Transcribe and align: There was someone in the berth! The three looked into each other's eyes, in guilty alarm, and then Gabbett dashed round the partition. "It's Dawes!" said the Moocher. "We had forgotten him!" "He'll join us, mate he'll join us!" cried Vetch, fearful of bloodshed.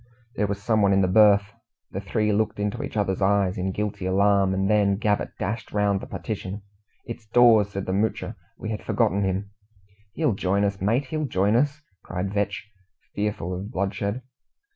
There 0.33 0.47
was 0.47 0.59
someone 0.59 0.93
in 0.93 1.01
the 1.01 1.07
berth! 1.07 1.53
The 1.91 2.01
three 2.01 2.33
looked 2.33 2.59
into 2.59 2.81
each 2.81 2.97
other's 2.97 3.21
eyes, 3.21 3.55
in 3.55 3.71
guilty 3.71 4.07
alarm, 4.07 4.51
and 4.51 4.67
then 4.67 4.97
Gabbett 4.97 5.37
dashed 5.37 5.71
round 5.71 6.01
the 6.01 6.07
partition. 6.07 6.63
"It's 7.05 7.27
Dawes!" 7.27 7.69
said 7.69 7.85
the 7.85 7.93
Moocher. 7.93 8.35
"We 8.57 8.71
had 8.71 8.81
forgotten 8.83 9.21
him!" 9.23 9.51
"He'll 10.13 10.33
join 10.33 10.63
us, 10.63 10.81
mate 10.81 11.05
he'll 11.05 11.25
join 11.27 11.55
us!" 11.55 11.83
cried 12.03 12.33
Vetch, 12.33 12.67
fearful 13.13 13.53
of 13.53 13.69
bloodshed. 13.71 14.23